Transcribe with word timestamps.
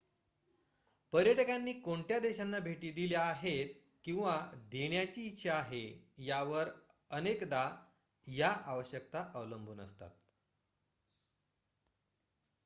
पर्यटकांनी 1.13 1.73
कोणत्या 1.81 2.17
देशांना 2.19 2.59
भेटी 2.59 2.91
दिल्या 2.91 3.21
आहेत 3.23 3.75
किंवा 4.05 4.35
देण्याची 4.71 5.25
इच्छा 5.25 5.53
आहे 5.53 5.83
त्यावर 6.17 6.69
अनेकदा 7.11 7.63
या 8.25 8.49
आवश्यकता 8.65 9.29
अवलंबून 9.35 9.79
असतात 9.81 10.09